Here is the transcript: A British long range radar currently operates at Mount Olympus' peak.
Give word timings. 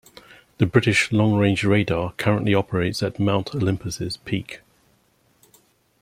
A 0.59 0.65
British 0.65 1.11
long 1.11 1.35
range 1.35 1.63
radar 1.63 2.13
currently 2.13 2.55
operates 2.55 3.03
at 3.03 3.19
Mount 3.19 3.53
Olympus' 3.53 4.17
peak. 4.17 4.61